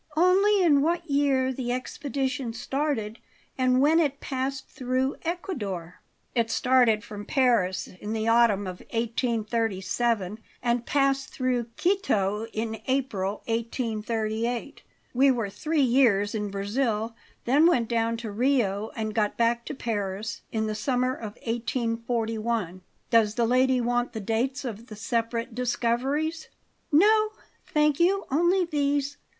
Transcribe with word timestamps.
"Only 0.17 0.63
in 0.63 0.81
what 0.81 1.07
year 1.07 1.53
the 1.53 1.71
expedition 1.71 2.53
started 2.53 3.19
and 3.55 3.81
when 3.81 3.99
it 3.99 4.19
passed 4.19 4.67
through 4.67 5.17
Ecuador." 5.21 6.01
"It 6.33 6.49
started 6.49 7.03
from 7.03 7.23
Paris 7.23 7.85
in 7.87 8.13
the 8.13 8.27
autumn 8.27 8.65
of 8.65 8.79
1837, 8.89 10.39
and 10.63 10.87
passed 10.87 11.29
through 11.29 11.65
Quito 11.77 12.47
in 12.51 12.81
April, 12.87 13.43
1838. 13.45 14.81
We 15.13 15.29
were 15.29 15.51
three 15.51 15.83
years 15.83 16.33
in 16.33 16.49
Brazil; 16.49 17.15
then 17.45 17.67
went 17.67 17.87
down 17.87 18.17
to 18.17 18.31
Rio 18.31 18.89
and 18.95 19.13
got 19.13 19.37
back 19.37 19.65
to 19.65 19.75
Paris 19.75 20.41
in 20.51 20.65
the 20.65 20.73
summer 20.73 21.13
of 21.13 21.35
1841. 21.43 22.81
Does 23.11 23.35
the 23.35 23.45
lady 23.45 23.79
want 23.79 24.13
the 24.13 24.19
dates 24.19 24.65
of 24.65 24.87
the 24.87 24.95
separate 24.95 25.53
discoveries?" 25.53 26.47
"No, 26.91 27.33
thank 27.67 27.99
you; 27.99 28.25
only 28.31 28.65
these. 28.65 29.17